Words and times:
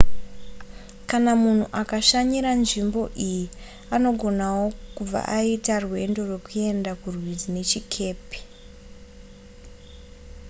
kana 1.09 1.31
munhu 1.41 1.65
akashanyira 1.81 2.49
nzvimbo 2.61 3.01
iyi 3.25 3.43
anogonawo 3.95 4.65
kubva 4.95 5.19
aita 5.37 5.75
rwendo 5.85 6.19
rwekuenda 6.29 6.91
kurwizi 7.01 7.47
nechikepe 7.55 8.37